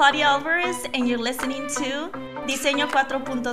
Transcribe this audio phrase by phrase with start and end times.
[0.00, 2.08] Claudia Alvarez, and you're listening to
[2.46, 3.44] Diseño 4.0.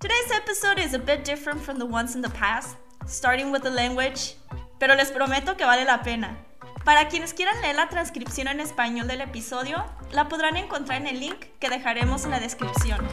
[0.00, 3.70] Today's episode is a bit different from the ones in the past, starting with the
[3.70, 4.36] language,
[4.80, 6.38] pero les prometo que vale la pena.
[6.86, 11.20] Para quienes quieran leer la transcripción en español del episodio, la podrán encontrar en el
[11.20, 13.06] link que dejaremos en la descripción.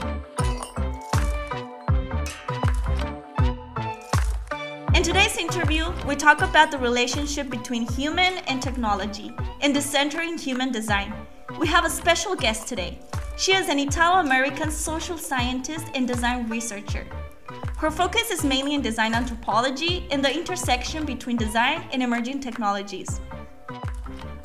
[5.06, 9.32] Today's interview, we talk about the relationship between human and technology
[9.62, 11.14] and the centering human design.
[11.60, 12.98] We have a special guest today.
[13.38, 17.06] She is an Italo American social scientist and design researcher.
[17.78, 23.22] Her focus is mainly in design anthropology and the intersection between design and emerging technologies.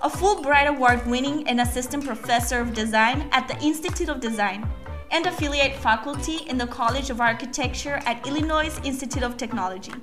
[0.02, 4.68] A Fulbright Award winning and assistant professor of design at the Institute of Design
[5.10, 9.94] and affiliate faculty in the College of Architecture at Illinois Institute of Technology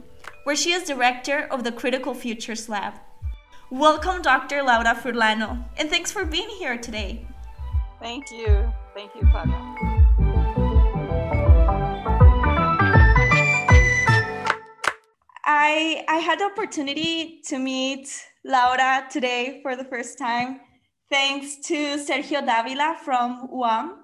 [0.48, 2.94] where she is director of the Critical Futures Lab.
[3.70, 4.64] Welcome, Dr.
[4.64, 7.28] Laura Forlano, and thanks for being here today.
[8.00, 8.72] Thank you.
[8.96, 9.60] Thank you, Claudia.
[15.44, 18.08] I, I had the opportunity to meet
[18.46, 20.62] Laura today for the first time,
[21.12, 23.96] thanks to Sergio Davila from UAM.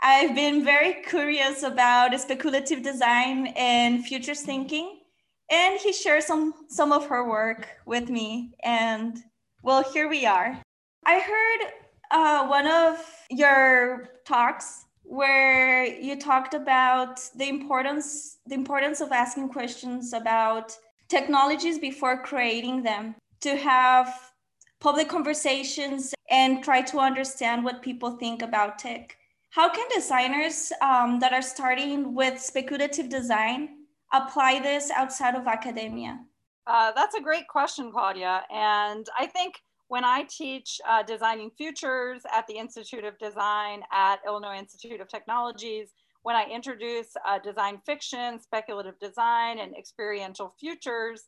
[0.00, 5.00] I've been very curious about speculative design and futures thinking,
[5.50, 9.22] and he shared some some of her work with me and
[9.62, 10.58] well here we are.
[11.06, 11.72] I heard
[12.10, 12.98] uh, one of
[13.30, 20.76] your talks where you talked about the importance the importance of asking questions about
[21.08, 24.32] technologies before creating them to have
[24.80, 29.16] public conversations and try to understand what people think about tech.
[29.50, 33.83] How can designers um, that are starting with speculative design
[34.14, 36.20] apply this outside of academia?
[36.66, 38.42] Uh, that's a great question, Claudia.
[38.50, 39.54] And I think
[39.88, 45.08] when I teach uh, designing futures at the Institute of Design at Illinois Institute of
[45.08, 45.92] Technologies,
[46.22, 51.24] when I introduce uh, design fiction, speculative design, and experiential futures,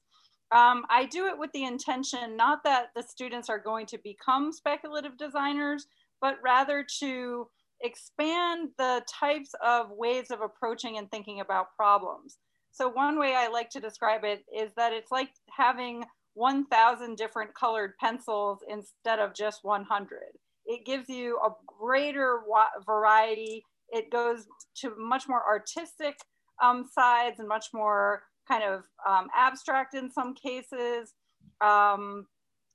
[0.52, 4.52] um, I do it with the intention not that the students are going to become
[4.52, 5.86] speculative designers,
[6.20, 7.48] but rather to
[7.82, 12.38] expand the types of ways of approaching and thinking about problems.
[12.76, 16.04] So one way I like to describe it is that it's like having
[16.34, 20.18] 1,000 different colored pencils instead of just 100.
[20.66, 22.40] It gives you a greater
[22.84, 23.64] variety.
[23.88, 24.46] It goes
[24.82, 26.18] to much more artistic
[26.62, 31.14] um, sides and much more kind of um, abstract in some cases.
[31.62, 32.26] Um,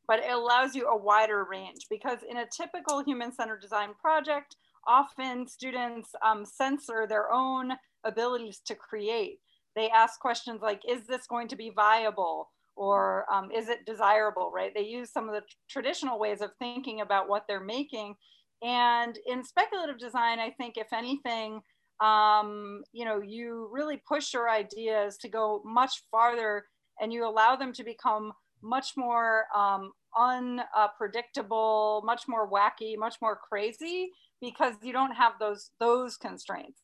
[0.08, 4.56] but it allows you a wider range because in a typical human-centered design project,
[4.88, 7.74] often students um, censor their own
[8.04, 9.38] abilities to create
[9.76, 12.50] they ask questions like, is this going to be viable?
[12.76, 14.72] Or um, is it desirable, right?
[14.74, 18.16] They use some of the traditional ways of thinking about what they're making.
[18.64, 21.62] And in speculative design, I think if anything,
[22.02, 26.66] um, you know, you really push your ideas to go much farther
[27.00, 28.32] and you allow them to become
[28.64, 34.12] much more um, unpredictable, much more wacky, much more crazy
[34.42, 36.81] because you don't have those those constraints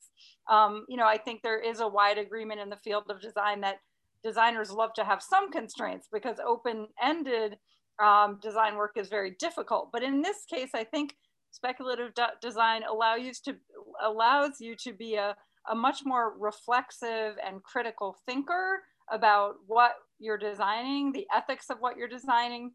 [0.49, 3.61] um, you know, I think there is a wide agreement in the field of design
[3.61, 3.79] that
[4.23, 7.57] designers love to have some constraints because open-ended
[8.03, 9.89] um, design work is very difficult.
[9.91, 11.15] But in this case, I think
[11.51, 13.55] speculative design allow you to,
[14.03, 15.35] allows you to be a,
[15.69, 21.97] a much more reflexive and critical thinker about what you're designing, the ethics of what
[21.97, 22.71] you're designing,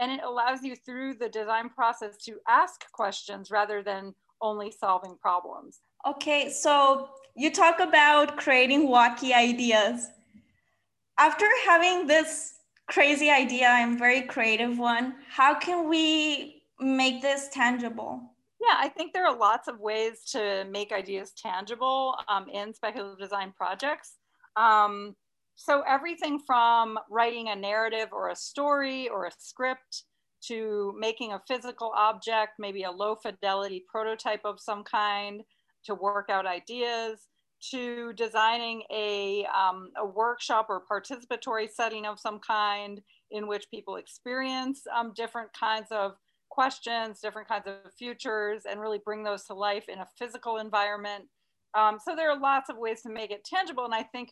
[0.00, 5.16] and it allows you through the design process to ask questions rather than only solving
[5.20, 5.80] problems.
[6.06, 10.08] Okay, so you talk about creating wacky ideas.
[11.18, 12.52] After having this
[12.86, 18.20] crazy idea and very creative one, how can we make this tangible?
[18.60, 23.18] Yeah, I think there are lots of ways to make ideas tangible um, in speculative
[23.18, 24.14] design projects.
[24.54, 25.16] Um,
[25.56, 30.04] so everything from writing a narrative or a story or a script
[30.46, 35.42] to making a physical object, maybe a low fidelity prototype of some kind,
[35.86, 37.28] to work out ideas,
[37.70, 43.00] to designing a, um, a workshop or participatory setting of some kind
[43.30, 46.12] in which people experience um, different kinds of
[46.50, 51.24] questions, different kinds of futures, and really bring those to life in a physical environment.
[51.74, 53.84] Um, so there are lots of ways to make it tangible.
[53.84, 54.30] And I think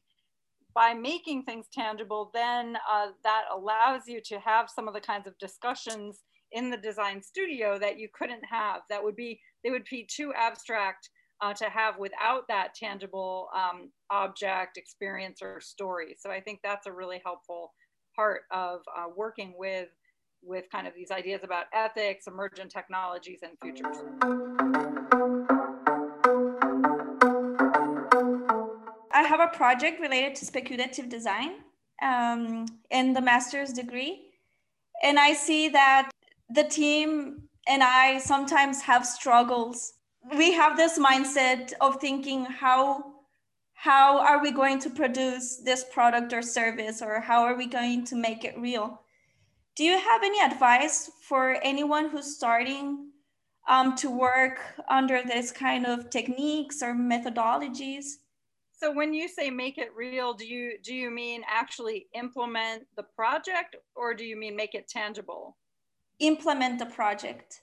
[0.74, 5.26] by making things tangible, then uh, that allows you to have some of the kinds
[5.26, 6.20] of discussions
[6.52, 8.82] in the design studio that you couldn't have.
[8.88, 11.10] That would be, they would be too abstract
[11.40, 16.16] uh, to have without that tangible um, object, experience, or story.
[16.18, 17.72] So I think that's a really helpful
[18.14, 19.88] part of uh, working with
[20.46, 23.96] with kind of these ideas about ethics, emergent technologies, and futures.
[29.12, 31.60] I have a project related to speculative design
[32.02, 34.26] um, in the master's degree.
[35.02, 36.10] And I see that
[36.50, 39.94] the team and I sometimes have struggles.
[40.32, 43.14] We have this mindset of thinking how
[43.74, 48.04] how are we going to produce this product or service or how are we going
[48.06, 49.02] to make it real?
[49.76, 53.10] Do you have any advice for anyone who's starting
[53.68, 58.04] um, to work under this kind of techniques or methodologies?
[58.72, 63.02] So when you say make it real, do you do you mean actually implement the
[63.02, 65.56] project or do you mean make it tangible?
[66.20, 67.62] Implement the project.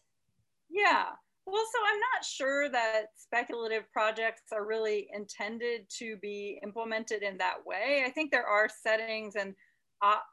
[0.69, 1.13] Yeah.
[1.45, 7.37] Well, so I'm not sure that speculative projects are really intended to be implemented in
[7.39, 8.03] that way.
[8.05, 9.55] I think there are settings and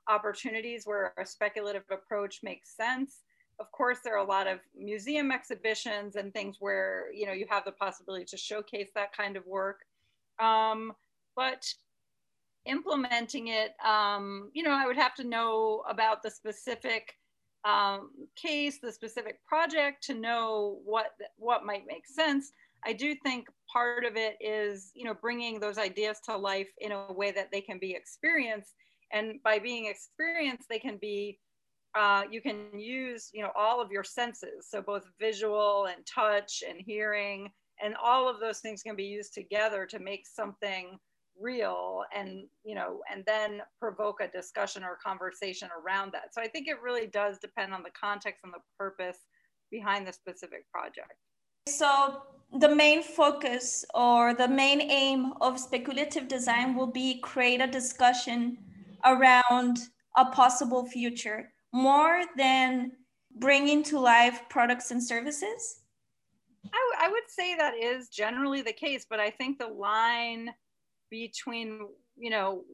[0.09, 3.23] opportunities where a speculative approach makes sense.
[3.59, 7.47] Of course, there are a lot of museum exhibitions and things where you know you
[7.51, 9.81] have the possibility to showcase that kind of work.
[10.39, 10.93] Um,
[11.35, 11.67] but
[12.65, 17.18] implementing it, um, you know, I would have to know about the specific
[17.65, 22.53] um, case, the specific project to know what what might make sense.
[22.87, 26.93] I do think part of it is, you know, bringing those ideas to life in
[26.93, 28.75] a way that they can be experienced,
[29.13, 31.39] and by being experienced, they can be
[31.95, 36.63] uh, you can use you know all of your senses so both visual and touch
[36.69, 37.51] and hearing
[37.83, 40.99] and all of those things can be used together to make something
[41.41, 46.35] real and you know and then provoke a discussion or conversation around that.
[46.35, 49.19] So i think it really does depend on the context and the purpose
[49.71, 51.15] behind the specific project.
[51.69, 52.23] So
[52.59, 58.59] the main focus or the main aim of speculative design will be create a discussion
[59.05, 59.79] around
[60.17, 62.93] a possible future more than
[63.37, 65.83] bringing to life products and services.
[66.73, 70.51] I, I would say that is generally the case, but I think the line
[71.11, 72.65] between, you know,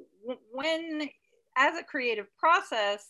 [0.53, 1.09] when
[1.57, 3.07] as a creative process,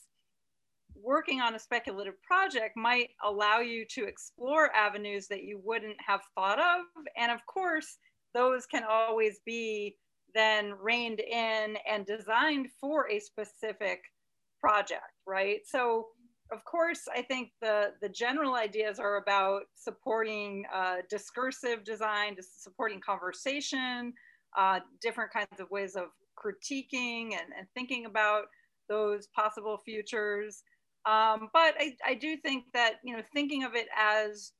[0.95, 6.21] working on a speculative project might allow you to explore avenues that you wouldn't have
[6.35, 6.85] thought of.
[7.17, 7.99] And of course,
[8.33, 9.97] those can always be
[10.35, 14.03] then reined in and designed for a specific
[14.61, 15.61] project, right?
[15.65, 16.09] So
[16.53, 23.01] of course, I think the, the general ideas are about supporting uh, discursive design, supporting
[23.01, 24.13] conversation,
[24.57, 26.07] uh, different kinds of ways of
[26.39, 28.45] critiquing and, and thinking about
[28.89, 30.63] those possible futures.
[31.07, 34.53] Um, but I, I do think that, you know, thinking of it as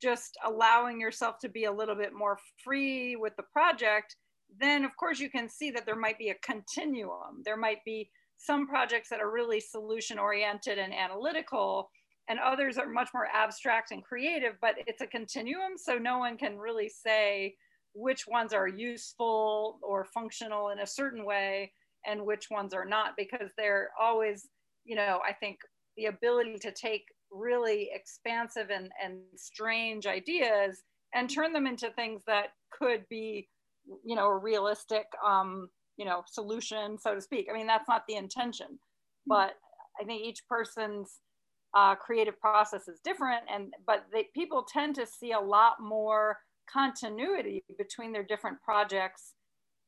[0.00, 4.16] just allowing yourself to be a little bit more free with the project,
[4.58, 7.42] then of course you can see that there might be a continuum.
[7.44, 11.88] There might be some projects that are really solution oriented and analytical
[12.28, 16.36] and others are much more abstract and creative but it's a continuum so no one
[16.36, 17.54] can really say
[17.94, 21.72] which ones are useful or functional in a certain way
[22.06, 24.48] and which ones are not because they're always
[24.84, 25.58] you know i think
[25.96, 30.82] the ability to take really expansive and, and strange ideas
[31.14, 33.48] and turn them into things that could be
[34.04, 38.02] you know a realistic um, you know solution so to speak i mean that's not
[38.08, 38.76] the intention hmm.
[39.26, 39.54] but
[40.00, 41.18] i think each person's
[41.74, 46.36] uh, creative process is different and but they, people tend to see a lot more
[46.70, 49.34] continuity between their different projects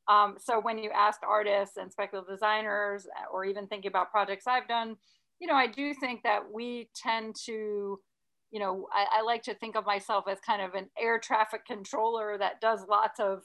[0.06, 4.68] um, so when you ask artists and speculative designers or even thinking about projects i've
[4.68, 4.96] done
[5.40, 7.98] you know i do think that we tend to
[8.50, 11.66] you know I, I like to think of myself as kind of an air traffic
[11.66, 13.42] controller that does lots of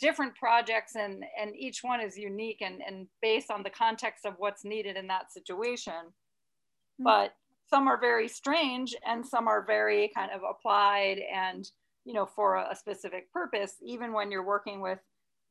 [0.00, 4.34] different projects and and each one is unique and and based on the context of
[4.38, 7.04] what's needed in that situation mm-hmm.
[7.04, 7.32] but
[7.68, 11.70] some are very strange and some are very kind of applied and
[12.10, 14.98] you know for a, a specific purpose even when you're working with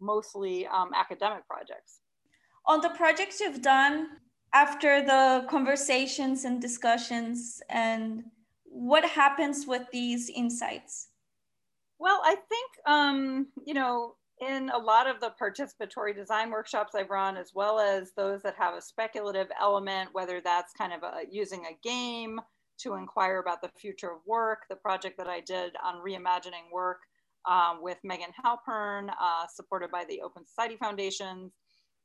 [0.02, 2.02] mostly um, academic projects?
[2.66, 4.08] On the projects you've done
[4.54, 8.24] after the conversations and discussions and
[8.66, 11.08] what happens with these insights?
[11.98, 17.10] Well i think um, you know in a lot of the participatory design workshops I've
[17.10, 21.24] run, as well as those that have a speculative element, whether that's kind of a,
[21.30, 22.40] using a game
[22.80, 27.00] to inquire about the future of work, the project that I did on reimagining work
[27.50, 31.54] um, with Megan Halpern, uh, supported by the Open Society Foundations,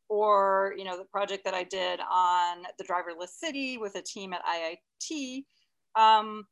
[0.08, 4.32] or you know the project that I did on the driverless city with a team
[4.32, 5.44] at IIT.
[5.96, 6.44] Um,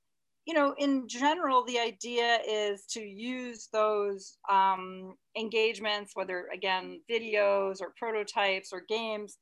[0.47, 7.81] you know, in general, the idea is to use those um, engagements, whether again, videos
[7.81, 9.39] or prototypes or games,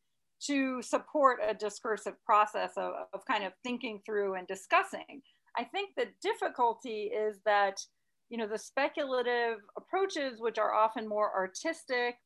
[0.47, 5.23] to support a discursive process of, of kind of thinking through and discussing.
[5.57, 7.81] I think the difficulty is that,
[8.29, 12.17] you know, the speculative approaches, which are often more artistic,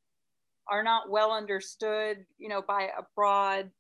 [0.71, 3.71] are not well understood, you know, by a broad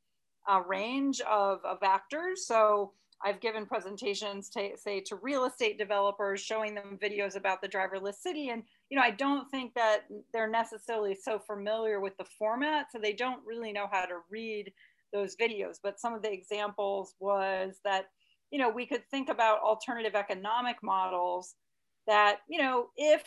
[0.50, 2.46] uh, range of, of actors.
[2.46, 2.92] So
[3.24, 8.16] I've given presentations, to, say, to real estate developers, showing them videos about the driverless
[8.16, 8.48] city.
[8.48, 12.98] And, you know, I don't think that they're necessarily so familiar with the format, so
[12.98, 14.72] they don't really know how to read
[15.12, 15.76] those videos.
[15.82, 18.06] But some of the examples was that,
[18.50, 21.54] you know, we could think about alternative economic models
[22.06, 23.22] that, you know, if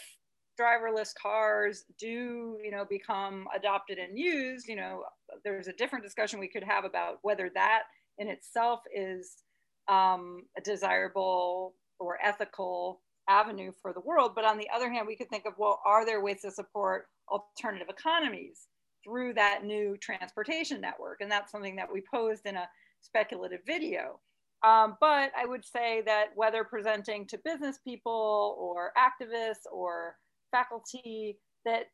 [0.59, 5.03] driverless cars do, you know, become adopted and used, you know,
[5.43, 7.83] there's a different discussion we could have about whether that
[8.17, 9.43] in itself is
[9.87, 14.31] um, a desirable or ethical avenue for the world.
[14.35, 17.07] But on the other hand, we could think of, well, are there ways to support
[17.29, 18.67] alternative economies
[19.03, 21.21] through that new transportation network?
[21.21, 22.69] And that's something that we posed in a
[23.01, 24.19] speculative video.
[24.63, 30.15] Um, but I would say that whether presenting to business people or activists or
[30.51, 31.85] faculty, that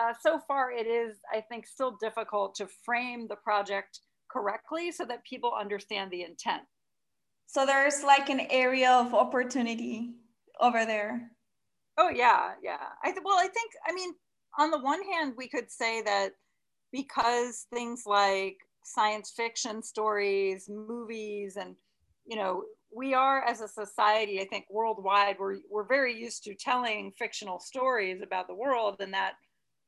[0.00, 4.00] uh, so far it is, I think, still difficult to frame the project
[4.30, 6.62] correctly so that people understand the intent.
[7.46, 10.14] So there's like an area of opportunity
[10.60, 11.30] over there.
[11.98, 12.88] Oh yeah, yeah.
[13.02, 14.14] I th- well, I think I mean,
[14.58, 16.32] on the one hand, we could say that
[16.92, 21.76] because things like science fiction stories, movies, and
[22.26, 26.54] you know, we are as a society, I think worldwide, we're we're very used to
[26.54, 29.34] telling fictional stories about the world, and that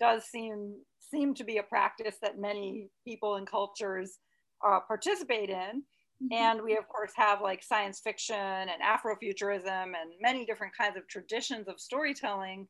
[0.00, 4.18] does seem seem to be a practice that many people and cultures
[4.66, 5.82] uh, participate in.
[6.23, 6.32] Mm-hmm.
[6.32, 11.06] And we, of course, have like science fiction and Afrofuturism and many different kinds of
[11.08, 12.66] traditions of storytelling.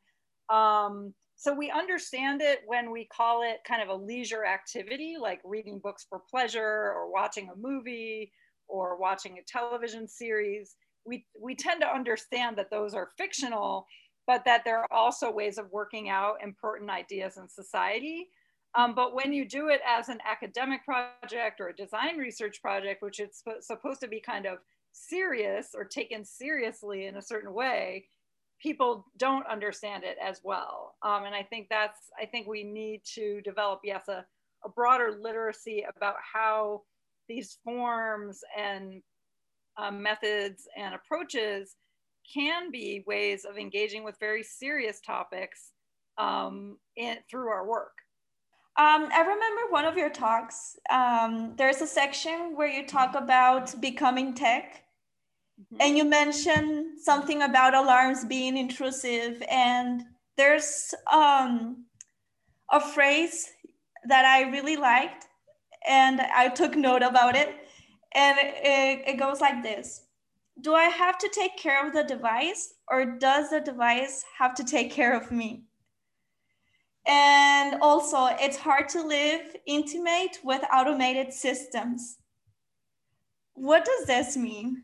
[0.49, 5.41] Um, so we understand it when we call it kind of a leisure activity, like
[5.45, 8.33] reading books for pleasure or watching a movie
[8.69, 10.77] or watching a television series.
[11.05, 13.87] We, we tend to understand that those are fictional,
[14.27, 18.29] but that there are also ways of working out important ideas in society
[18.77, 23.03] um, but when you do it as an academic project or a design research project,
[23.03, 24.59] which is supposed to be kind of
[24.93, 28.07] serious or taken seriously in a certain way,
[28.61, 30.95] people don't understand it as well.
[31.03, 34.25] Um, and I think that's, I think we need to develop, yes, a,
[34.65, 36.83] a broader literacy about how
[37.29, 39.03] these forms and
[39.79, 41.77] um, methods and approaches
[42.33, 45.73] can be ways of engaging with very serious topics
[46.19, 47.93] um, in, through our work.
[48.79, 50.77] Um, I remember one of your talks.
[50.91, 54.85] Um, there's a section where you talk about becoming tech,
[55.59, 55.81] mm-hmm.
[55.81, 59.43] and you mentioned something about alarms being intrusive.
[59.51, 60.03] And
[60.37, 61.87] there's um,
[62.71, 63.51] a phrase
[64.05, 65.25] that I really liked,
[65.89, 67.55] and I took note about it.
[68.15, 70.03] And it, it goes like this
[70.61, 74.65] Do I have to take care of the device, or does the device have to
[74.65, 75.63] take care of me?
[77.07, 82.19] And also, it's hard to live intimate with automated systems.
[83.55, 84.83] What does this mean?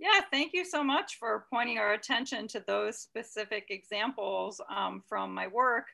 [0.00, 5.32] Yeah, thank you so much for pointing our attention to those specific examples um, from
[5.34, 5.84] my work.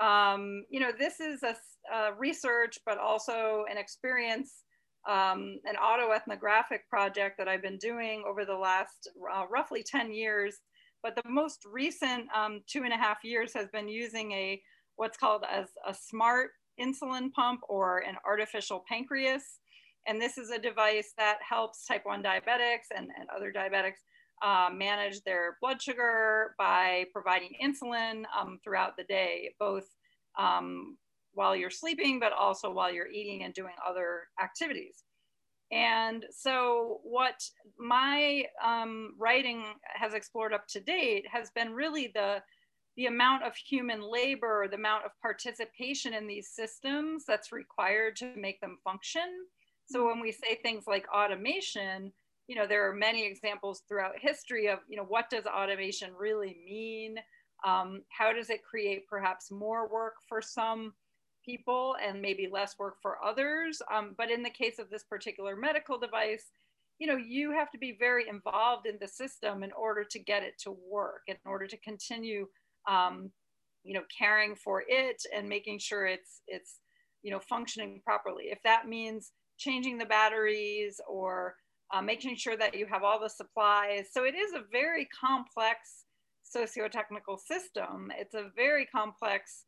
[0.00, 1.56] Um, you know, this is a,
[1.92, 4.62] a, research, but also an experience,
[5.06, 10.56] um, an autoethnographic project that I've been doing over the last uh, roughly 10 years
[11.02, 14.60] but the most recent um, two and a half years has been using a
[14.96, 19.58] what's called as a smart insulin pump or an artificial pancreas.
[20.06, 24.00] And this is a device that helps type 1 diabetics and, and other diabetics
[24.42, 29.84] uh, manage their blood sugar by providing insulin um, throughout the day, both
[30.38, 30.96] um,
[31.34, 35.04] while you're sleeping, but also while you're eating and doing other activities.
[35.72, 37.42] And so, what
[37.78, 42.42] my um, writing has explored up to date has been really the
[42.96, 48.34] the amount of human labor, the amount of participation in these systems that's required to
[48.36, 49.46] make them function.
[49.86, 52.12] So when we say things like automation,
[52.46, 56.58] you know, there are many examples throughout history of, you know, what does automation really
[56.64, 57.16] mean?
[57.64, 60.92] Um, how does it create perhaps more work for some
[61.50, 63.82] people and maybe less work for others.
[63.92, 66.44] Um, but in the case of this particular medical device,
[66.98, 70.42] you know, you have to be very involved in the system in order to get
[70.42, 72.46] it to work, in order to continue,
[72.88, 73.30] um,
[73.84, 76.80] you know, caring for it and making sure it's it's
[77.22, 78.44] you know functioning properly.
[78.44, 81.54] If that means changing the batteries or
[81.92, 86.04] uh, making sure that you have all the supplies, so it is a very complex
[86.42, 88.12] socio-technical system.
[88.18, 89.64] It's a very complex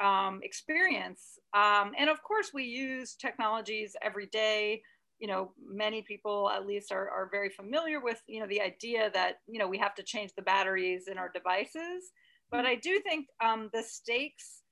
[0.00, 1.38] um, experience.
[1.54, 4.82] Um, and of course, we use technologies every day.
[5.20, 9.10] You know, many people at least are, are very familiar with, you know, the idea
[9.14, 12.12] that, you know, we have to change the batteries in our devices.
[12.50, 14.62] But I do think um, the stakes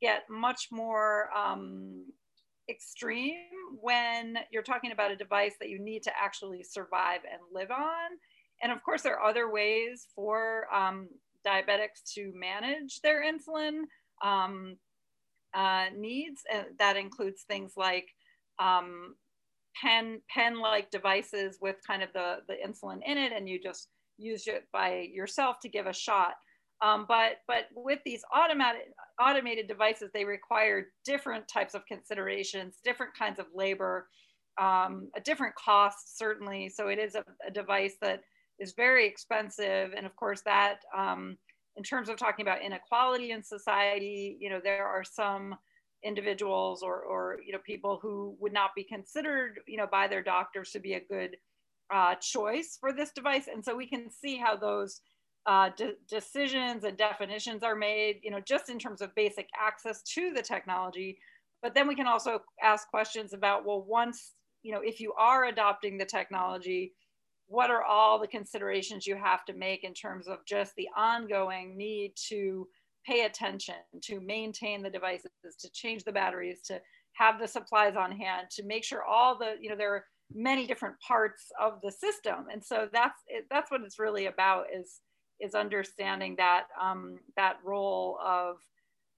[0.00, 2.06] get much more um,
[2.68, 3.36] extreme
[3.80, 8.10] when you're talking about a device that you need to actually survive and live on.
[8.62, 11.08] And of course, there are other ways for um,
[11.46, 13.82] diabetics to manage their insulin
[14.22, 14.76] um,
[15.54, 16.42] uh, needs.
[16.52, 18.08] And that includes things like
[18.58, 19.14] um,
[19.80, 23.88] pen pen like devices with kind of the, the insulin in it, and you just
[24.18, 26.34] use it by yourself to give a shot.
[26.80, 33.12] Um, but but with these automated automated devices, they require different types of considerations, different
[33.18, 34.08] kinds of labor,
[34.60, 36.68] um, a different cost certainly.
[36.68, 38.20] So it is a, a, device that
[38.60, 41.36] is very expensive, and of course that um,
[41.78, 45.54] in terms of talking about inequality in society, you know there are some
[46.04, 50.22] individuals or or you know people who would not be considered you know by their
[50.22, 51.36] doctors to be a good
[51.94, 55.00] uh, choice for this device, and so we can see how those
[55.46, 60.02] uh, de decisions and definitions are made, you know, just in terms of basic access
[60.02, 61.18] to the technology.
[61.62, 65.46] But then we can also ask questions about, well, once, you know, if you are
[65.46, 66.92] adopting the technology,
[67.48, 71.76] what are all the considerations you have to make in terms of just the ongoing
[71.76, 72.68] need to
[73.06, 76.80] pay attention, to maintain the devices, to change the batteries, to
[77.14, 80.66] have the supplies on hand, to make sure all the, you know, there are many
[80.66, 82.46] different parts of the system.
[82.52, 85.00] And so that's, that's what it's really about is,
[85.40, 88.56] is understanding that um, that role of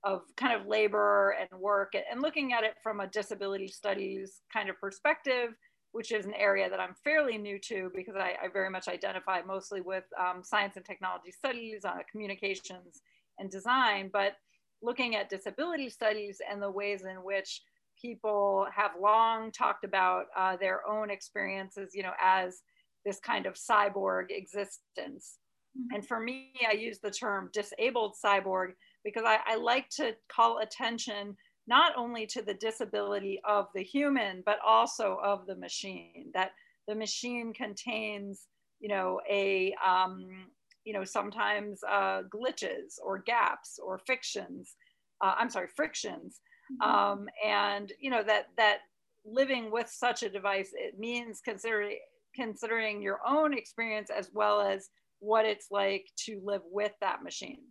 [0.03, 4.71] of kind of labor and work and looking at it from a disability studies kind
[4.71, 5.51] of perspective,
[5.93, 9.41] which is an area that I'm fairly new to because I, I very much identify
[9.43, 13.03] mostly with um, science and technology studies, uh, communications
[13.39, 14.35] and design, but
[14.83, 17.63] looking at disability studies and the ways in which
[18.01, 22.63] people have long talked about uh, their own experiences, you know, as
[23.05, 25.39] this kind of cyborg existence.
[25.79, 25.97] Mm-hmm.
[25.97, 28.73] And for me, I use the term disabled cyborg
[29.05, 31.37] because I, I, like to call attention
[31.71, 36.51] not only to the disability of the human, but also of the machine, that
[36.89, 38.49] the machine contains,
[38.81, 40.49] you know, a, um,
[40.85, 44.75] you know, sometimes uh, glitches or gaps or fictions,
[45.23, 46.41] uh, I'm sorry, frictions.
[46.83, 46.91] Mm-hmm.
[46.91, 48.79] Um, and, you know, that, that
[49.25, 51.99] living with such a device, it means considering,
[52.35, 54.89] considering your own experience as well as
[55.21, 57.63] what it's like to live with that machine.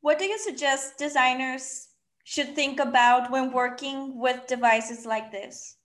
[0.00, 1.87] What do you suggest designers
[2.28, 5.78] should think about when working with devices like this?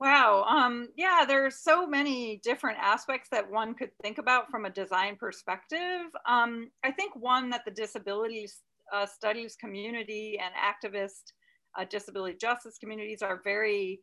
[0.00, 0.44] Wow.
[0.48, 5.16] Um, yeah, there's so many different aspects that one could think about from a design
[5.16, 6.06] perspective.
[6.26, 8.48] Um, I think one that the disability
[8.94, 11.34] uh, studies community and activist
[11.78, 14.00] uh, disability justice communities are very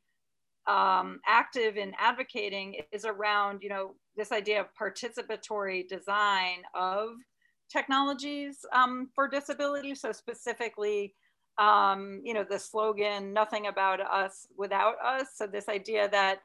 [0.68, 7.10] um, active in advocating is around, you know, this idea of participatory design of
[7.72, 9.96] technologies um, for disability.
[9.96, 11.16] So specifically,
[11.58, 15.28] um, you know, the slogan, nothing about us without us.
[15.36, 16.40] So this idea that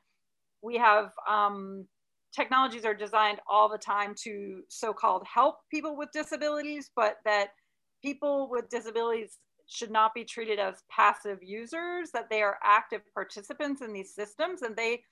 [0.63, 1.87] we have um,
[2.35, 7.49] technologies are designed all the time to so-called help people with disabilities, but that
[8.03, 13.83] people with disabilities should not be treated as passive users, that they are active participants
[13.83, 15.03] in these systems and they,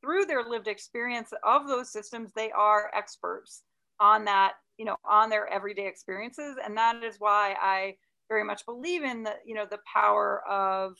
[0.00, 3.62] through their lived experience of those systems, they are experts
[4.00, 6.56] on that, you know, on their everyday experiences.
[6.64, 7.96] And that is why I
[8.28, 10.94] very much believe in the, you know, the power of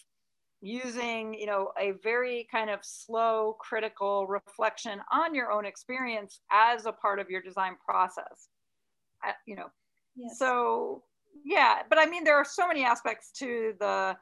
[0.61, 6.87] using, you know, a very kind of slow, critical reflection on your own experience as
[6.87, 8.49] a part of your design process.
[9.23, 9.67] I, you know,
[10.17, 10.39] yes.
[10.39, 11.03] so
[11.45, 14.17] yeah but i mean there are so many aspects to the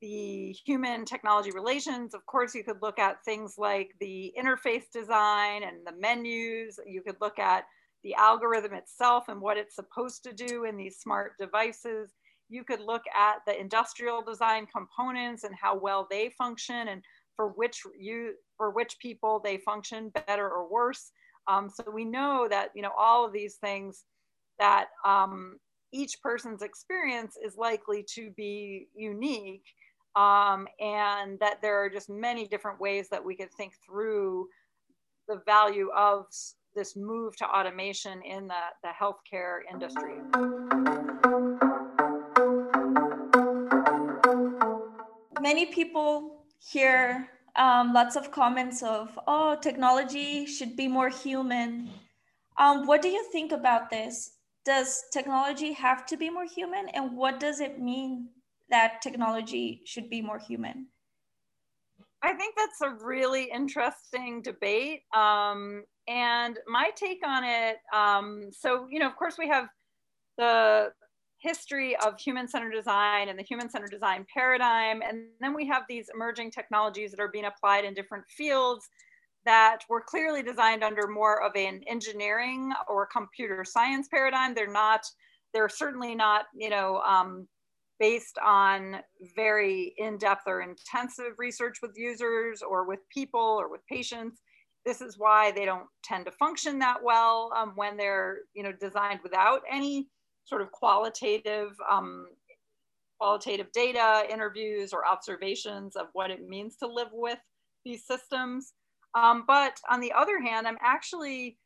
[0.00, 5.62] the human technology relations of course you could look at things like the interface design
[5.62, 7.64] and the menus you could look at
[8.02, 12.10] the algorithm itself and what it's supposed to do in these smart devices
[12.52, 17.02] you could look at the industrial design components and how well they function and
[17.34, 21.12] for which you for which people they function better or worse
[21.48, 24.04] um, so we know that you know all of these things
[24.58, 25.56] that um,
[25.92, 29.64] each person's experience is likely to be unique
[30.14, 34.46] um, and that there are just many different ways that we could think through
[35.28, 36.26] the value of
[36.74, 40.81] this move to automation in the, the healthcare industry.
[45.42, 51.90] Many people hear um, lots of comments of, oh, technology should be more human.
[52.58, 54.38] Um, what do you think about this?
[54.64, 56.88] does technology have to be more human?
[56.90, 58.28] And what does it mean
[58.70, 60.86] that technology should be more human?
[62.22, 65.02] I think that's a really interesting debate.
[65.14, 69.66] Um, and my take on it um, so, you know, of course, we have
[70.38, 70.92] the
[71.42, 75.02] history of human centered design and the human centered design paradigm.
[75.02, 78.88] And then we have these emerging technologies that are being applied in different fields
[79.44, 84.54] that were clearly designed under more of an engineering or computer science paradigm.
[84.54, 85.04] They're not,
[85.52, 87.48] they're certainly not, you know, um,
[87.98, 88.98] based on
[89.34, 94.40] very in-depth or intensive research with users or with people or with patients.
[94.86, 98.72] This is why they don't tend to function that well um, when they're, you know,
[98.72, 100.08] designed without any
[100.44, 102.26] sort of qualitative um,
[103.22, 107.38] qualitative data, interviews, or observations of what it means to live with
[107.84, 108.72] these systems.
[109.14, 111.56] Um, but on the other hand, I'm actually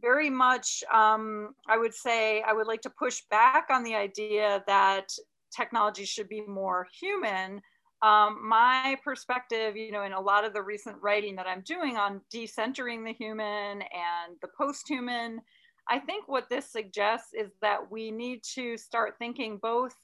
[0.00, 4.62] very much, um, I would say, I would like to push back on the idea
[4.68, 5.08] that
[5.56, 7.60] technology should be more human.
[8.02, 11.96] Um, my perspective, you know, in a lot of the recent writing that I'm doing
[11.96, 15.40] on decentering the human and the post human,
[15.92, 19.94] I think what this suggests is that we need to start thinking both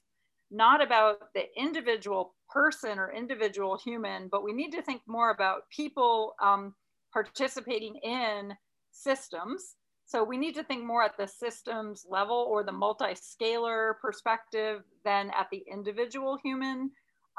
[0.51, 5.67] not about the individual person or individual human, but we need to think more about
[5.75, 6.75] people um,
[7.11, 8.53] participating in
[8.91, 9.77] systems.
[10.05, 15.31] So we need to think more at the systems level or the multi-scalar perspective than
[15.31, 16.91] at the individual human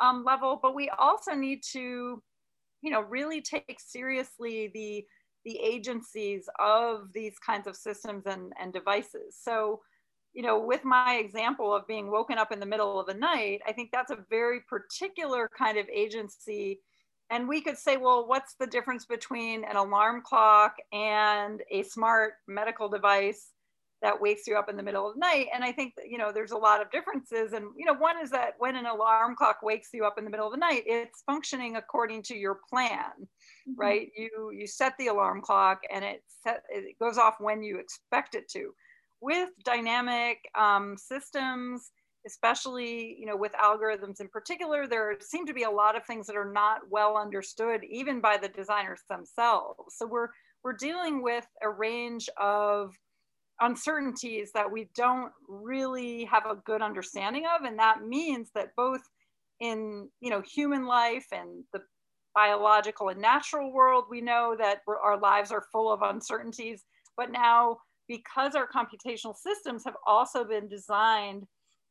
[0.02, 0.58] um, level.
[0.60, 2.20] But we also need to,
[2.82, 5.04] you know, really take seriously the
[5.44, 9.36] the agencies of these kinds of systems and, and devices.
[9.40, 9.80] So,
[10.32, 13.60] you know, with my example of being woken up in the middle of the night,
[13.66, 16.80] I think that's a very particular kind of agency
[17.30, 22.34] and we could say, well, what's the difference between an alarm clock and a smart
[22.48, 23.52] medical device
[24.02, 25.48] that wakes you up in the middle of the night?
[25.54, 27.52] And I think that, you know, there's a lot of differences.
[27.52, 30.30] And, you know, one is that when an alarm clock wakes you up in the
[30.30, 33.72] middle of the night, it's functioning according to your plan, mm-hmm.
[33.76, 34.08] right?
[34.16, 38.34] You, you set the alarm clock and it, set, it goes off when you expect
[38.34, 38.72] it to.
[39.20, 41.90] With dynamic um, systems,
[42.26, 46.26] especially you know with algorithms in particular there seem to be a lot of things
[46.26, 50.28] that are not well understood even by the designers themselves so we're
[50.62, 52.94] we're dealing with a range of
[53.60, 59.02] uncertainties that we don't really have a good understanding of and that means that both
[59.60, 61.80] in you know human life and the
[62.34, 66.84] biological and natural world we know that our lives are full of uncertainties.
[67.16, 71.46] But now because our computational systems have also been designed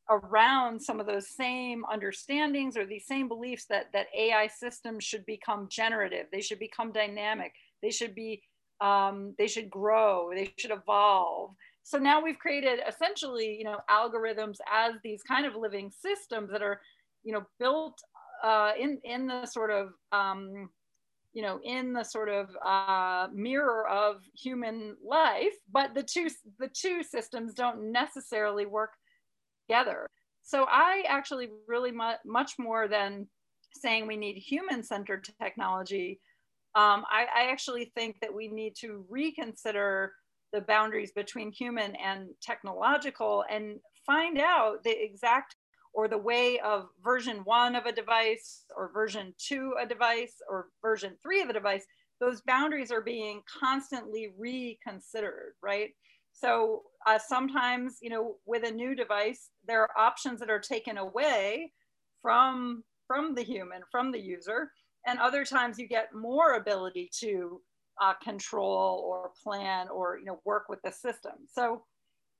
[0.09, 5.25] around some of those same understandings or these same beliefs that that AI systems should
[5.25, 8.41] become generative, they should become dynamic, they should be
[8.81, 11.55] um, they should grow, they should evolve.
[11.83, 16.61] So now we've created essentially, you know, algorithms as these kind of living systems that
[16.61, 16.81] are,
[17.23, 17.99] you know, built
[18.43, 20.69] uh, in in the sort of um,
[21.33, 26.69] you know in the sort of uh, mirror of human life but the two the
[26.69, 28.91] two systems don't necessarily work
[29.67, 30.07] together.
[30.41, 33.27] So I actually really mu much more than
[33.73, 36.19] saying we need human-centered technology,
[36.75, 40.13] um, I, I actually think that we need to reconsider
[40.53, 45.55] the boundaries between human and technological and find out the exact
[45.93, 50.67] or the way of version one of a device or version two a device or
[50.81, 51.85] version three of a device.
[52.19, 55.89] Those boundaries are being constantly reconsidered right?
[56.31, 60.97] So uh, sometimes, you know, with a new device, there are options that are taken
[60.97, 61.71] away
[62.21, 64.71] from from the human, from the user,
[65.09, 67.61] and other times you get more ability to
[68.01, 71.33] uh, control or plan or you know work with the system.
[71.51, 71.83] So,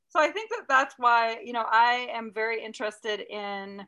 [0.10, 3.86] so I think that that's why you know I am very interested in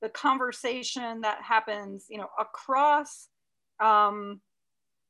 [0.00, 3.28] the conversation that happens, you know, across
[3.80, 4.40] um,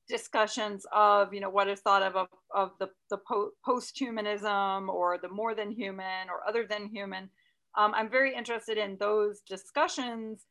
[0.08, 5.18] discussions of you know what is thought of of, of the, the po- post-humanism or
[5.18, 7.28] the more than human or other than human
[7.76, 10.46] um, i'm very interested in those discussions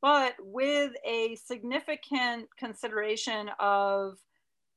[0.00, 4.18] but with a significant consideration of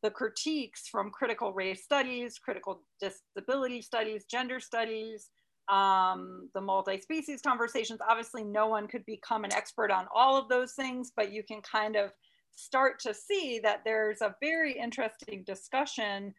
[0.03, 5.29] the critiques from critical race studies critical disability studies gender studies
[5.69, 10.73] um, the multi-species conversations obviously no one could become an expert on all of those
[10.73, 12.12] things but you can kind of
[12.55, 16.34] start to see that there's a very interesting discussion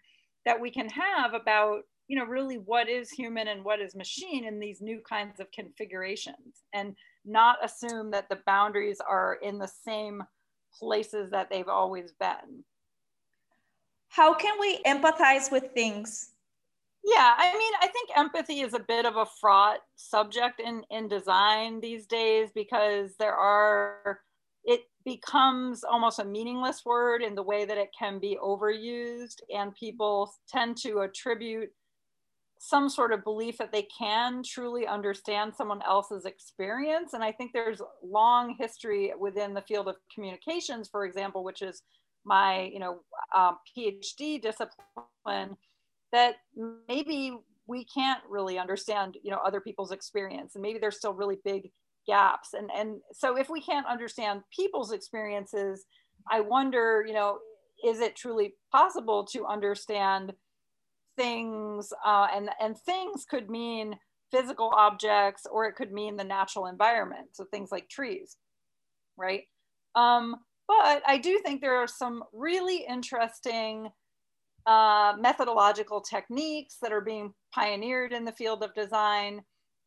[0.44, 4.44] that we can have about you know really what is human and what is machine
[4.44, 9.70] in these new kinds of configurations and not assume that the boundaries are in the
[9.84, 10.22] same
[10.78, 12.64] places that they've always been.
[14.08, 16.32] How can we empathize with things?
[17.04, 21.08] Yeah, I mean, I think empathy is a bit of a fraught subject in, in
[21.08, 24.20] design these days because there are,
[24.64, 29.74] it becomes almost a meaningless word in the way that it can be overused, and
[29.74, 31.70] people tend to attribute
[32.64, 37.12] some sort of belief that they can truly understand someone else's experience.
[37.12, 41.82] And I think there's long history within the field of communications, for example, which is
[42.24, 43.00] my you know
[43.34, 45.56] um, PhD discipline
[46.12, 46.36] that
[46.88, 51.38] maybe we can't really understand you know other people's experience and maybe there's still really
[51.44, 51.72] big
[52.06, 55.84] gaps and and so if we can't understand people's experiences
[56.30, 57.38] i wonder you know
[57.84, 60.32] is it truly possible to understand
[61.16, 63.96] things uh, and and things could mean
[64.30, 68.36] physical objects or it could mean the natural environment so things like trees
[69.18, 69.42] right?
[69.94, 70.36] Um,
[70.68, 73.90] but i do think there are some really interesting
[74.66, 79.42] uh, methodological techniques that are being pioneered in the field of design,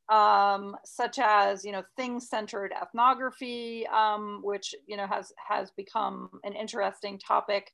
[0.10, 6.54] um, such as you know thing-centered ethnography, um, which you know has has become an
[6.54, 7.72] interesting topic,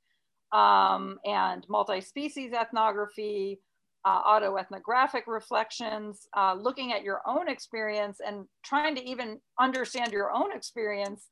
[0.51, 3.59] um, and multi-species ethnography,
[4.03, 10.31] uh, autoethnographic reflections, uh, looking at your own experience and trying to even understand your
[10.31, 11.27] own experience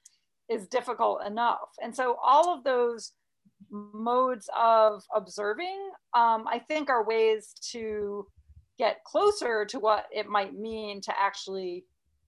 [0.49, 1.69] is difficult enough.
[1.81, 3.13] And so all of those
[3.71, 8.25] modes of observing, um, I think are ways to
[8.77, 11.85] get closer to what it might mean to actually,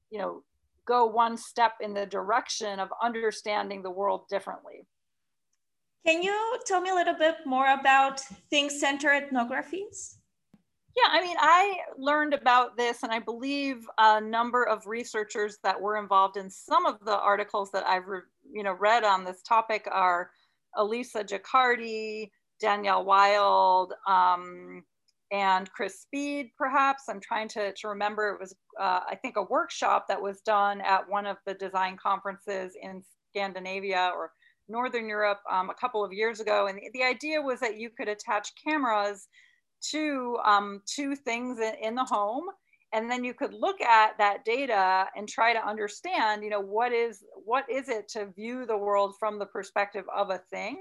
[0.09, 0.43] you know,
[0.85, 4.85] go one step in the direction of understanding the world differently.
[6.05, 10.17] Can you tell me a little bit more about thing-centered ethnographies?
[10.97, 15.79] Yeah, I mean, I learned about this, and I believe a number of researchers that
[15.79, 18.03] were involved in some of the articles that I've,
[18.51, 20.31] you know, read on this topic are
[20.75, 24.83] Elisa Giaccardi, Danielle Wilde, um,
[25.31, 27.03] and Chris Speed, perhaps.
[27.07, 30.81] I'm trying to, to remember, it was, uh, I think, a workshop that was done
[30.81, 34.31] at one of the design conferences in Scandinavia or
[34.71, 36.67] Northern Europe um, a couple of years ago.
[36.67, 39.27] And the, idea was that you could attach cameras
[39.89, 42.45] to um, two things in, the home
[42.93, 46.93] and then you could look at that data and try to understand you know what
[46.93, 50.77] is what is it to view the world from the perspective of a thing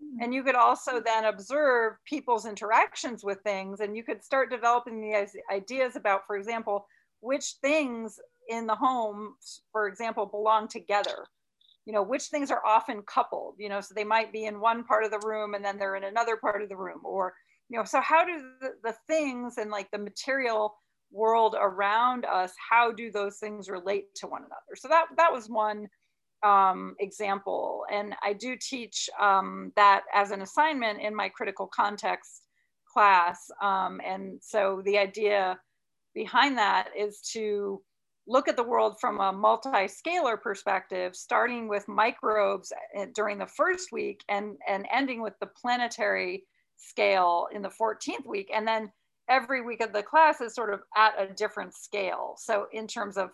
[0.00, 0.22] hmm.
[0.22, 5.00] and you could also then observe people's interactions with things and you could start developing
[5.00, 6.86] the ideas about for example
[7.20, 8.18] which things
[8.48, 9.34] in the home
[9.70, 11.26] for example belong together
[11.86, 14.84] you know which things are often coupled you know so they might be in one
[14.84, 17.34] part of the room and then they're in another part of the room or
[17.68, 20.74] you know so how do the, the things and like the material
[21.12, 24.76] world around us, how do those things relate to one another?
[24.76, 25.88] So that, that was one
[26.42, 27.84] um, example.
[27.92, 32.46] And I do teach um, that as an assignment in my critical context
[32.92, 33.50] class.
[33.62, 35.58] Um, and so the idea
[36.14, 37.80] behind that is to
[38.26, 43.90] look at the world from a multi-scalar perspective, starting with microbes eh, during the first
[43.92, 46.44] week and, and ending with the planetary
[46.76, 48.50] scale in the 14th week.
[48.54, 48.90] And then
[49.28, 52.34] every week of the class is sort of at a different scale.
[52.38, 53.30] So in terms of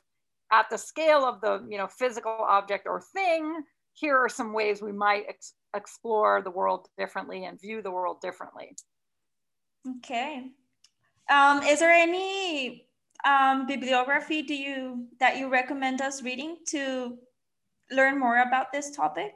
[0.50, 4.80] at the scale of the you know physical object or thing, here are some ways
[4.80, 8.74] we might ex explore the world differently and view the world differently.
[9.98, 10.46] Okay.
[11.30, 12.87] Um, is there any
[13.24, 17.18] um, bibliography do you that you recommend us reading to
[17.90, 19.32] learn more about this topic?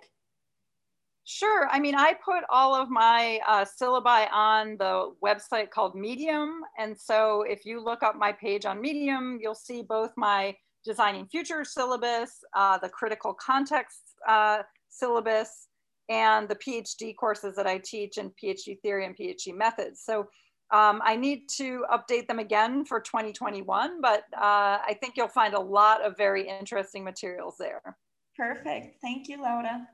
[1.25, 1.69] Sure.
[1.71, 6.63] I mean, I put all of my uh, syllabi on the website called Medium.
[6.79, 11.27] And so if you look up my page on Medium, you'll see both my Designing
[11.27, 15.69] Future syllabus, uh, the critical context uh, syllabus,
[16.09, 20.03] and the PhD courses that I teach in PhD theory and PhD methods.
[20.05, 20.27] So
[20.73, 25.53] um, I need to update them again for 2021, but uh, I think you'll find
[25.53, 27.97] a lot of very interesting materials there.
[28.37, 28.97] Perfect.
[29.03, 29.87] Thank you, Laura.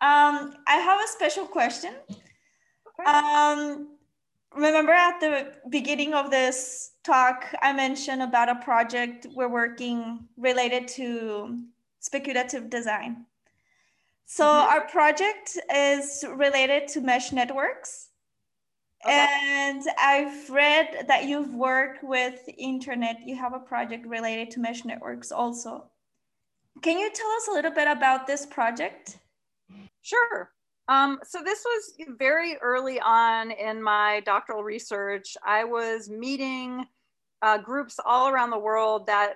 [0.00, 1.94] Um, I have a special question.
[2.10, 3.10] Okay.
[3.10, 3.98] Um,
[4.56, 10.88] remember at the beginning of this talk, I mentioned about a project we're working related
[10.96, 11.58] to
[12.00, 13.26] speculative design.
[14.24, 14.72] So mm -hmm.
[14.72, 18.11] our project is related to mesh networks.
[19.04, 19.26] Okay.
[19.42, 23.18] And I've read that you've worked with internet.
[23.26, 25.90] You have a project related to mesh networks also.
[26.82, 29.18] Can you tell us a little bit about this project?
[30.02, 30.50] Sure.
[30.88, 35.36] Um, so this was very early on in my doctoral research.
[35.44, 36.86] I was meeting
[37.40, 39.34] uh, groups all around the world that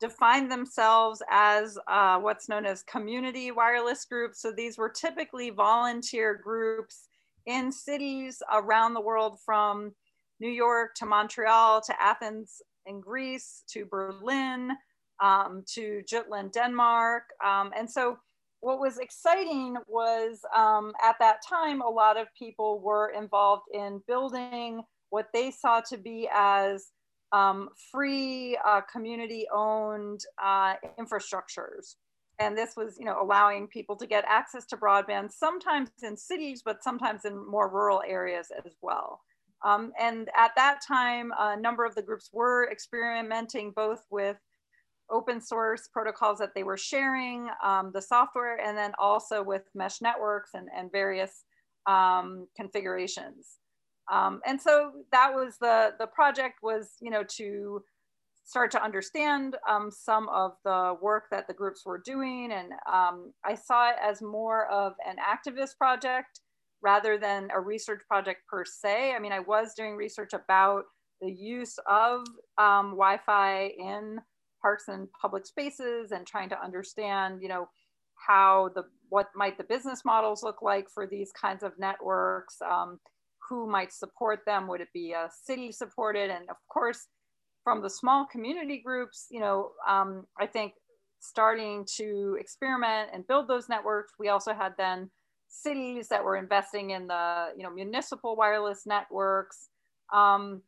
[0.00, 4.40] defined themselves as uh, what's known as community wireless groups.
[4.40, 7.07] So these were typically volunteer groups
[7.48, 9.92] in cities around the world from
[10.38, 14.70] New York to Montreal to Athens in Greece to Berlin
[15.20, 17.24] um, to Jutland, Denmark.
[17.44, 18.18] Um, and so
[18.60, 24.02] what was exciting was um, at that time, a lot of people were involved in
[24.06, 26.88] building what they saw to be as
[27.32, 31.94] um, free uh, community owned uh, infrastructures.
[32.38, 36.62] And this was, you know, allowing people to get access to broadband, sometimes in cities,
[36.64, 39.20] but sometimes in more rural areas as well.
[39.64, 44.36] Um, and at that time, a number of the groups were experimenting both with
[45.10, 50.00] open source protocols that they were sharing, um, the software, and then also with mesh
[50.00, 51.44] networks and, and various
[51.86, 53.56] um, configurations.
[54.12, 57.82] Um, and so that was the, the project was, you know, to
[58.48, 62.50] start to understand um, some of the work that the groups were doing.
[62.50, 66.40] And um, I saw it as more of an activist project
[66.82, 69.12] rather than a research project per se.
[69.14, 70.84] I mean, I was doing research about
[71.20, 72.20] the use of
[72.56, 74.18] um, Wi-Fi in
[74.62, 77.68] parks and public spaces and trying to understand, you know,
[78.26, 82.98] how the what might the business models look like for these kinds of networks, um,
[83.48, 87.06] who might support them, would it be a city supported, and of course,
[87.64, 90.74] from the small community groups, you know, um, I think
[91.20, 94.14] starting to experiment and build those networks.
[94.18, 95.10] We also had then
[95.48, 99.68] cities that were investing in the you know municipal wireless networks.
[100.12, 100.62] Um,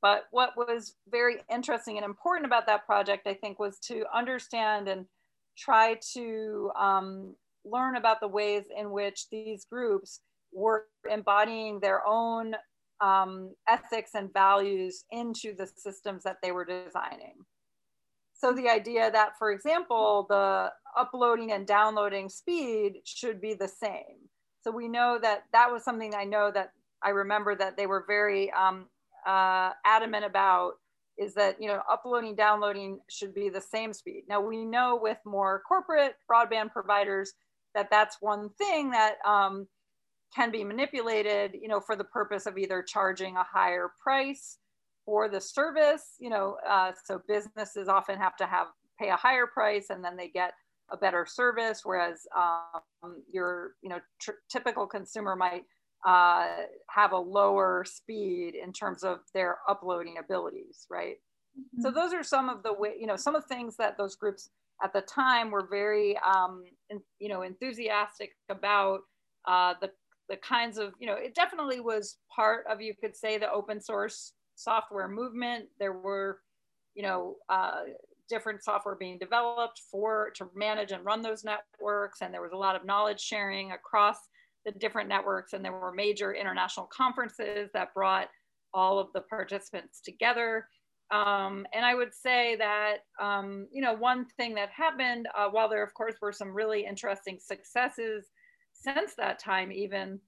[0.00, 4.88] but what was very interesting and important about that project, I think, was to understand
[4.88, 5.06] and
[5.56, 10.20] try to um, learn about the ways in which these groups
[10.52, 12.54] were embodying their own
[13.00, 17.36] um, ethics and values into the systems that they were designing.
[18.34, 24.28] So the idea that, for example, the uploading and downloading speed should be the same.
[24.62, 28.04] So we know that that was something I know that I remember that they were
[28.06, 28.86] very um,
[29.26, 30.74] uh, adamant about
[31.16, 35.18] is that you know uploading downloading should be the same speed now we know with
[35.24, 37.32] more corporate broadband providers
[37.74, 39.66] that that's one thing that um,
[40.34, 44.58] can be manipulated you know for the purpose of either charging a higher price
[45.04, 49.46] for the service you know uh, so businesses often have to have pay a higher
[49.46, 50.52] price and then they get
[50.90, 53.98] a better service whereas um, your you know
[54.48, 55.64] typical consumer might
[56.06, 56.46] uh,
[56.88, 61.16] have a lower speed in terms of their uploading abilities, right?
[61.58, 61.82] Mm-hmm.
[61.82, 64.14] So those are some of the way, you know, some of the things that those
[64.14, 64.50] groups
[64.82, 69.00] at the time were very, um, in, you know, enthusiastic about
[69.46, 69.90] uh, the
[70.28, 73.80] the kinds of, you know, it definitely was part of, you could say, the open
[73.80, 75.66] source software movement.
[75.78, 76.40] There were,
[76.94, 77.82] you know, uh,
[78.28, 82.56] different software being developed for to manage and run those networks, and there was a
[82.56, 84.18] lot of knowledge sharing across
[84.64, 88.28] the different networks and there were major international conferences that brought
[88.74, 90.66] all of the participants together.
[91.10, 95.68] Um, and I would say that, um, you know, one thing that happened, uh, while
[95.68, 98.26] there of course were some really interesting successes
[98.80, 100.20] since that time, even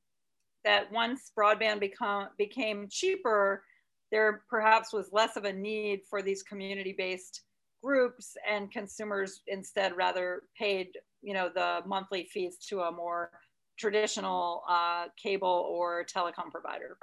[0.64, 3.64] that once broadband become, became cheaper,
[4.10, 7.42] there perhaps was less of a need for these community-based
[7.82, 10.88] groups and consumers instead rather paid,
[11.22, 13.30] you know, the monthly fees to a more
[13.78, 16.98] traditional uh, cable or telecom provider.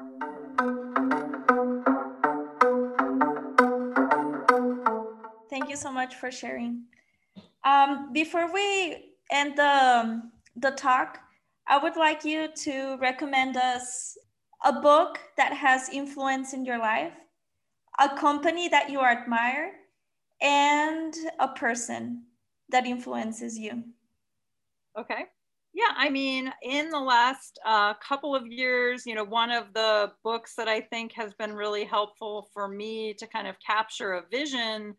[5.50, 6.84] Thank you so much for sharing.
[7.64, 10.22] Um, before we end the,
[10.58, 11.20] the talk,
[11.70, 14.18] I would like you to recommend us
[14.64, 17.14] a book that has influence in your life,
[18.00, 19.74] a company that you admire,
[20.42, 22.24] and a person
[22.70, 23.84] that influences you.
[24.98, 25.26] Okay.
[25.74, 30.12] Yeah, I mean, in the last uh, couple of years, you know, one of the
[30.24, 34.24] books that I think has been really helpful for me to kind of capture a
[34.32, 34.96] vision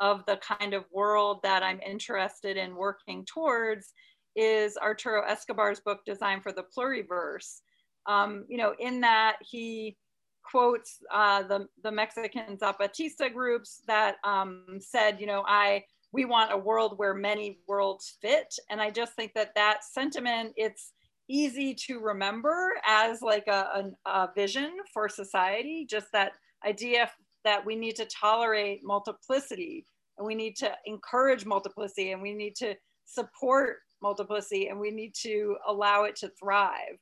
[0.00, 3.92] of the kind of world that I'm interested in working towards
[4.36, 7.60] is Arturo Escobar's book, Design for the Pluriverse.
[8.06, 9.96] Um, you know, in that he
[10.42, 16.52] quotes uh, the, the Mexican Zapatista groups that um, said, you know, I we want
[16.52, 18.54] a world where many worlds fit.
[18.68, 20.92] And I just think that that sentiment, it's
[21.28, 26.32] easy to remember as like a, a, a vision for society, just that
[26.66, 27.10] idea
[27.44, 29.86] that we need to tolerate multiplicity
[30.18, 32.74] and we need to encourage multiplicity and we need to
[33.04, 36.98] support multiplicity and we need to allow it to thrive.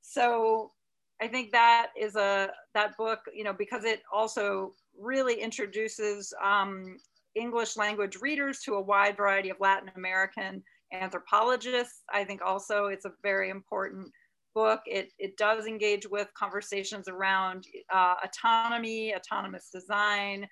[0.00, 0.72] So
[1.20, 6.96] I think that is a that book, you know, because it also really introduces um,
[7.34, 12.02] English language readers to a wide variety of Latin American anthropologists.
[12.12, 14.10] I think also it's a very important
[14.54, 14.80] book.
[14.86, 20.46] It, it does engage with conversations around uh, autonomy, autonomous design,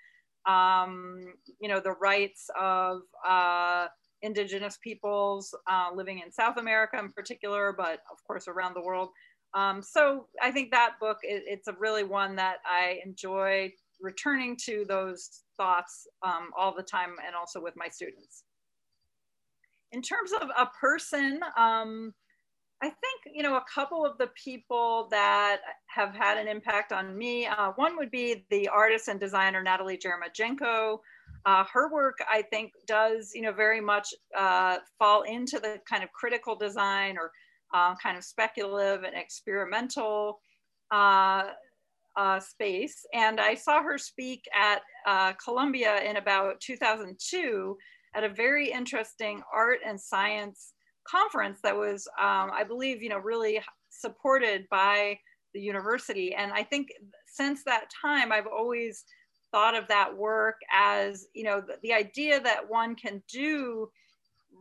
[0.47, 3.89] um, you know, the rights of uh,
[4.23, 9.11] indigenous peoples uh, living in South America in particular, but of course around the world.
[9.55, 14.57] Um, so I think that book, it, it's a really one that I enjoy returning
[14.64, 18.45] to those thoughts um, all the time and also with my students.
[19.93, 22.14] In terms of a person, um,
[22.83, 25.59] I think, you know, a couple of the people that
[25.89, 29.99] have had an impact on me, uh, one would be the artist and designer Natalie
[29.99, 30.99] Jeremijenko.
[31.47, 36.03] Uh, her work, I think, does, you know, very much uh, fall into the kind
[36.03, 37.30] of critical design or
[37.72, 40.41] uh, kind of speculative and experimental
[40.91, 41.45] uh,
[42.16, 43.07] uh, space.
[43.14, 44.82] And I saw her speak at
[45.43, 47.76] Columbia in about 2002
[48.14, 50.72] at a very interesting art and science
[51.07, 55.18] conference that was, um, I believe, you know, really supported by
[55.55, 56.34] the university.
[56.34, 56.88] And I think
[57.26, 59.05] since that time, I've always
[59.53, 63.91] thought of that work as, you know, the, the idea that one can do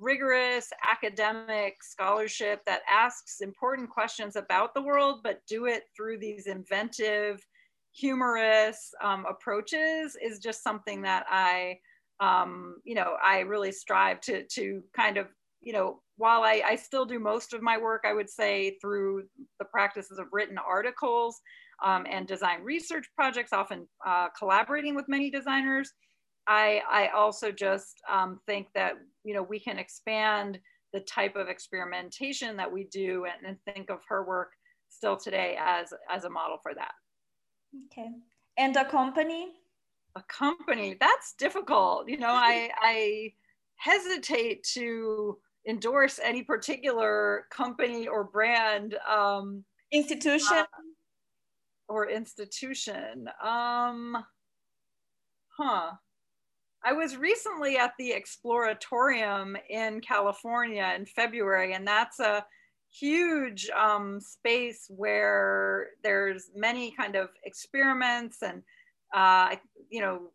[0.01, 6.47] rigorous academic scholarship that asks important questions about the world, but do it through these
[6.47, 7.45] inventive,
[7.91, 11.79] humorous um, approaches is just something that I,
[12.19, 15.27] um, you know, I really strive to, to kind of,
[15.61, 19.23] you know, while I, I, still do most of my work, I would say through
[19.57, 21.39] the practices of written articles
[21.83, 25.91] um, and design research projects, often uh, collaborating with many designers,
[26.47, 30.59] I, I also just um, think that you know we can expand
[30.93, 34.49] the type of experimentation that we do and, and think of her work
[34.89, 36.91] still today as as a model for that.
[37.85, 38.09] Okay,
[38.57, 39.53] and a company.
[40.15, 42.09] A company that's difficult.
[42.09, 43.33] You know, I I
[43.75, 50.65] hesitate to endorse any particular company or brand um, institution uh,
[51.89, 54.15] or institution um
[55.57, 55.91] huh
[56.83, 62.45] i was recently at the exploratorium in california in february and that's a
[62.91, 68.63] huge um, space where there's many kind of experiments and
[69.13, 69.55] uh,
[69.89, 70.31] you know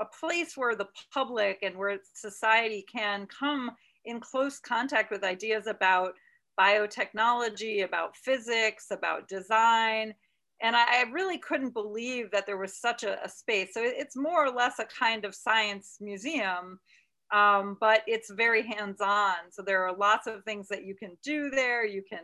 [0.00, 3.70] a place where the public and where society can come
[4.04, 6.12] in close contact with ideas about
[6.58, 10.14] biotechnology, about physics, about design.
[10.62, 13.74] And I, really couldn't believe that there was such a, a space.
[13.74, 16.80] So it's more or less a kind of science museum,
[17.32, 19.34] um, but it's very hands-on.
[19.50, 21.84] So there are lots of things that you can do there.
[21.84, 22.20] You can,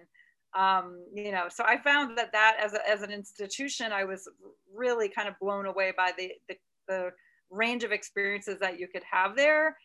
[0.55, 4.29] um, you know, so I found that that as, a, as an institution, I was
[4.75, 6.57] really kind of blown away by the, the,
[6.89, 7.11] the
[7.51, 9.77] range of experiences that you could have there.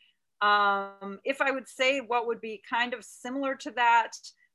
[0.41, 4.11] Um, if I would say what would be kind of similar to that,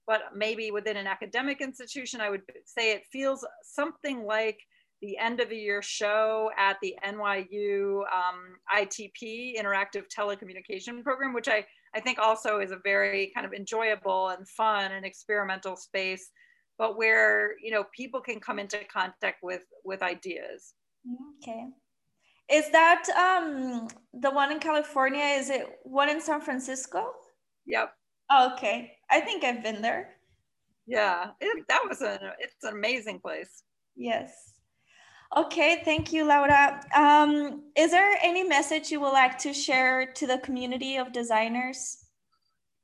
[0.07, 4.59] but maybe within an academic institution, I would say it feels something like
[5.00, 11.48] the end of the year show at the NYU um, ITP, Interactive Telecommunication Program, which
[11.48, 16.30] I, I think also is a very kind of enjoyable and fun and experimental space,
[16.78, 20.74] but where, you know, people can come into contact with, with ideas.
[21.42, 21.66] Okay.
[22.50, 25.24] Is that um, the one in California?
[25.24, 27.07] Is it one in San Francisco?
[27.66, 27.92] Yep.
[28.40, 28.92] Okay.
[29.10, 30.10] I think I've been there.
[30.86, 33.62] Yeah, it, that was a it's an amazing place.
[33.96, 34.54] Yes.
[35.34, 36.82] Okay, thank you, Laura.
[36.94, 42.04] Um, is there any message you would like to share to the community of designers?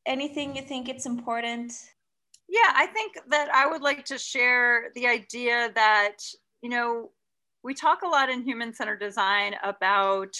[0.06, 1.74] Anything you think it's important?
[2.48, 6.16] Yeah, I think that I would like to share the idea that,
[6.62, 7.10] you know,
[7.62, 10.34] we talk a lot in human centered design about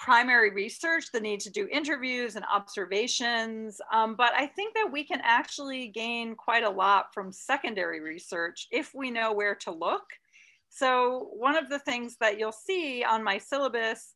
[0.00, 3.80] primary research, the need to do interviews and observations.
[3.92, 8.66] Um, but I think that we can actually gain quite a lot from secondary research
[8.70, 10.04] if we know where to look.
[10.70, 14.14] So one of the things that you'll see on my syllabus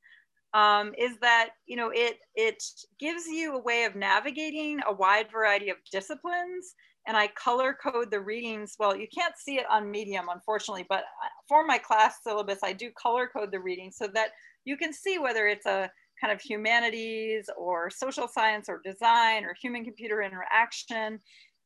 [0.54, 2.62] um, is that you know it it
[3.00, 6.74] gives you a way of navigating a wide variety of disciplines
[7.06, 8.76] and I color code the readings.
[8.78, 12.72] Well, you can't see it on Medium, unfortunately, but uh, for my class syllabus, I
[12.72, 14.30] do color code the readings so that
[14.64, 15.90] you can see whether it's a
[16.20, 21.20] kind of humanities or social science or design or human computer interaction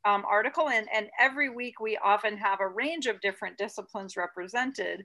[0.05, 0.69] um, article.
[0.69, 5.05] And, and every week we often have a range of different disciplines represented.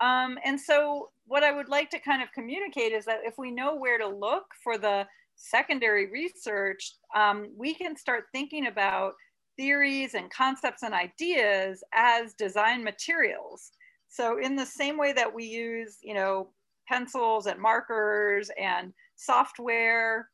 [0.00, 3.50] Um, and so what I would like to kind of communicate is that if we
[3.50, 9.14] know where to look for the secondary research, um, we can start thinking about
[9.56, 13.70] theories and concepts and ideas as design materials.
[14.08, 16.48] So in the same way that we use, you know,
[16.88, 20.28] pencils and markers and software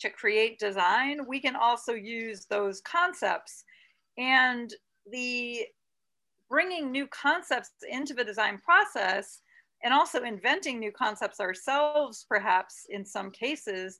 [0.00, 3.64] to create design, we can also use those concepts.
[4.18, 4.72] And
[5.10, 5.66] the
[6.48, 9.40] bringing new concepts into the design process
[9.82, 13.98] and also inventing new concepts ourselves, perhaps in some cases,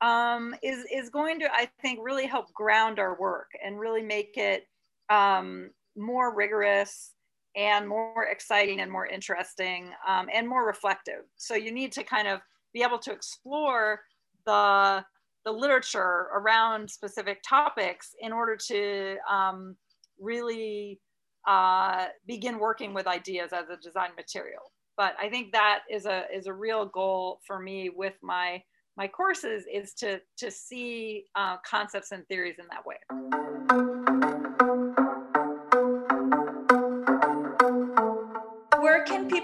[0.00, 4.36] um, is, is going to, I think, really help ground our work and really make
[4.36, 4.66] it
[5.08, 7.12] um, more rigorous
[7.56, 11.24] and more exciting and more interesting um, and more reflective.
[11.36, 12.40] So you need to kind of
[12.74, 14.00] be able to explore
[14.44, 15.04] the,
[15.44, 19.76] the literature around specific topics in order to um,
[20.20, 21.00] really
[21.48, 24.72] uh, begin working with ideas as a design material.
[24.96, 28.62] But I think that is a, is a real goal for me with my,
[28.96, 33.45] my courses is to, to see uh, concepts and theories in that way.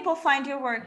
[0.03, 0.83] People find your work?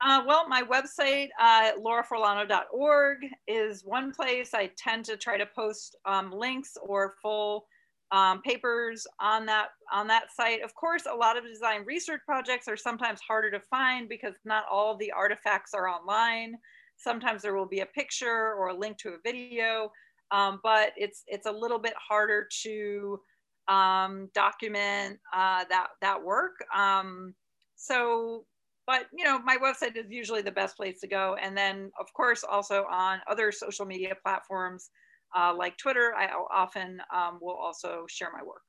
[0.00, 3.18] Uh, well, my website, uh, lauraforlano.org,
[3.48, 4.54] is one place.
[4.54, 7.66] I tend to try to post um, links or full
[8.12, 10.62] um, papers on that on that site.
[10.62, 14.66] Of course, a lot of design research projects are sometimes harder to find because not
[14.70, 16.54] all the artifacts are online.
[16.96, 19.90] Sometimes there will be a picture or a link to a video,
[20.30, 23.18] um, but it's it's a little bit harder to
[23.66, 26.54] um, document uh, that that work.
[26.72, 27.34] Um,
[27.80, 28.44] so,
[28.86, 32.12] but you know, my website is usually the best place to go, and then of
[32.14, 34.90] course also on other social media platforms
[35.36, 38.62] uh, like Twitter, I often um, will also share my work.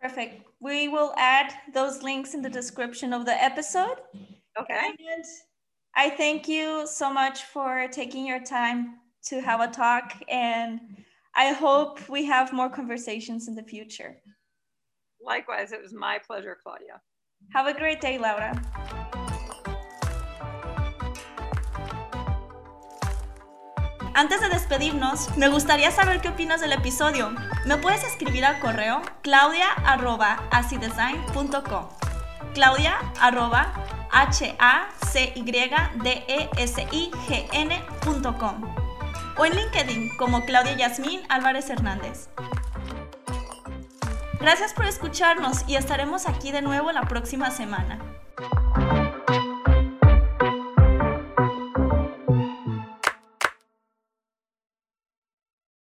[0.00, 0.46] Perfect.
[0.60, 4.00] We will add those links in the description of the episode.
[4.58, 4.74] Okay.
[4.78, 5.24] And
[5.96, 10.12] I thank you so much for taking your time to have a talk.
[10.28, 10.80] And
[11.34, 14.16] I hope we have more conversations in the future.
[15.24, 17.00] Likewise, it was my pleasure, Claudia.
[17.52, 18.52] Have a great day, Laura.
[24.14, 27.34] Antes de despedirnos, me gustaría saber qué opinas del episodio.
[27.66, 31.88] Me puedes escribir al correo claudia.acidesign.com
[32.54, 32.94] claudia
[36.28, 36.48] e
[39.36, 42.28] o en LinkedIn como Claudia Yasmín Álvarez Hernández.
[44.44, 47.98] Gracias por escucharnos y estaremos aquí de nuevo la próxima semana.